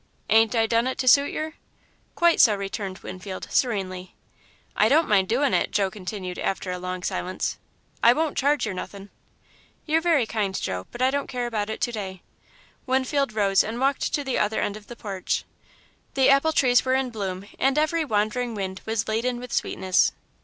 "Ain't 0.31 0.55
I 0.55 0.65
done 0.65 0.87
it 0.87 0.97
to 0.97 1.07
suit 1.07 1.29
yer?" 1.29 1.53
"Quite 2.15 2.41
so," 2.41 2.55
returned 2.55 2.97
Winfield, 3.03 3.45
serenely. 3.51 4.15
"I 4.75 4.89
don't 4.89 5.07
mind 5.07 5.27
doin' 5.29 5.53
it," 5.53 5.69
Joe 5.69 5.91
continued, 5.91 6.39
after 6.39 6.71
a 6.71 6.79
long 6.79 7.03
silence. 7.03 7.59
"I 8.01 8.11
won't 8.13 8.35
charge 8.35 8.65
yer 8.65 8.73
nothin'." 8.73 9.11
"You're 9.85 10.01
very 10.01 10.25
kind, 10.25 10.59
Joe, 10.59 10.87
but 10.89 11.03
I 11.03 11.11
don't 11.11 11.27
care 11.27 11.45
about 11.45 11.69
it 11.69 11.81
to 11.81 11.91
day." 11.91 12.23
Winfield 12.87 13.31
rose 13.33 13.63
and 13.63 13.79
walked 13.79 14.11
to 14.15 14.23
the 14.23 14.39
other 14.39 14.59
end 14.59 14.75
of 14.75 14.87
the 14.87 14.95
porch. 14.95 15.45
The 16.15 16.31
apple 16.31 16.51
trees 16.51 16.83
were 16.83 16.95
in 16.95 17.11
bloom, 17.11 17.45
and 17.59 17.77
every 17.77 18.03
wandering 18.03 18.55
wind 18.55 18.81
was 18.87 19.07
laden 19.07 19.39
with 19.39 19.53
sweetness. 19.53 20.13